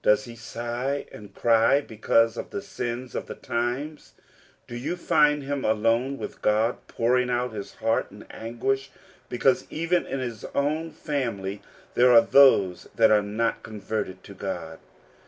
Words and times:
Does 0.00 0.26
he 0.26 0.36
sigh 0.36 1.06
and 1.10 1.34
cly 1.34 1.80
because 1.80 2.36
of 2.36 2.50
the 2.50 2.62
sins 2.62 3.16
of 3.16 3.26
the 3.26 3.34
times? 3.34 4.12
Do 4.68 4.76
you 4.76 4.94
find 4.94 5.42
him 5.42 5.64
alone 5.64 6.18
with 6.18 6.40
God 6.40 6.86
pouring 6.86 7.28
out 7.28 7.52
his 7.52 7.74
heart 7.74 8.12
in 8.12 8.22
anguish 8.30 8.92
because 9.28 9.66
even 9.70 10.06
in 10.06 10.20
his 10.20 10.44
own 10.54 10.92
family 10.92 11.62
there 11.94 12.12
are 12.12 12.20
those 12.22 12.88
that 12.94 13.10
are 13.10 13.22
not 13.22 13.64
converted 13.64 14.22
to 14.22 14.34
God 14.34 14.78